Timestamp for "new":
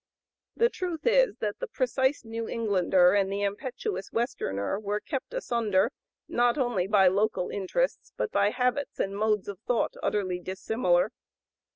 2.25-2.49